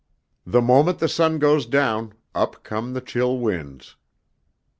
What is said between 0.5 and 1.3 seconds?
moment the